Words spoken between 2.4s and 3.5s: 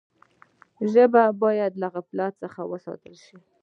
څخه وساتل سي.